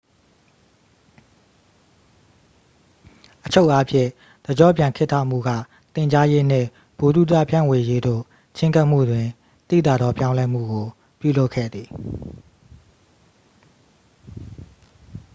[3.45, 4.09] အချုပ်အားဖြင့်
[4.45, 5.49] တစ်ကျော့ပြန်ခေတ်ထမှုက
[5.93, 6.67] သင်ကြားရေးနှင့်
[6.99, 8.21] ဗဟုသုတ ဖြန့်ဝေရေးသို့
[8.57, 9.25] ချဉ်းကပ်မှုတွင်
[9.69, 10.85] သိသာသော ပြောင်းလဲမှုကို
[11.19, 11.87] ပြုလုပ်ခဲ့သည်